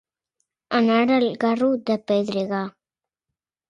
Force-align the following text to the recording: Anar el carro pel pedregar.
Anar 0.79 1.03
el 1.19 1.27
carro 1.45 1.71
pel 1.93 2.05
pedregar. 2.09 2.67